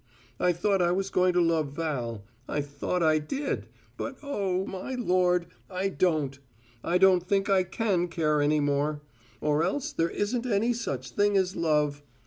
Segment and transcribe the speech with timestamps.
[0.39, 2.23] I thought I was going to love Val.
[2.49, 3.67] I thought I did
[3.97, 6.39] but oh, my Lord, I don't!
[6.83, 9.01] I don't think I can care any more.
[9.41, 12.01] Or else there isn't any such thing as love.